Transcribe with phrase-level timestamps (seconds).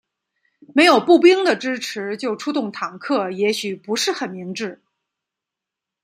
[0.73, 4.81] 没有步兵的支持就出动坦克也许不是很明智。